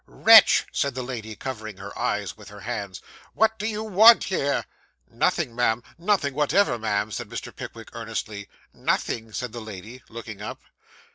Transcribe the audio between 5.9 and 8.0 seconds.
nothing whatever, ma'am,' said Mr. Pickwick